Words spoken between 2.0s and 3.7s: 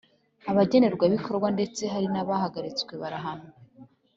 nabahagaritswe barahanwa.